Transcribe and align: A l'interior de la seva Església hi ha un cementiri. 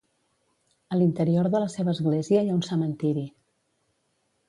A 0.95 0.99
l'interior 1.01 1.51
de 1.57 1.63
la 1.65 1.69
seva 1.75 1.95
Església 1.99 2.43
hi 2.47 2.53
ha 2.55 2.59
un 2.59 2.67
cementiri. 2.73 3.31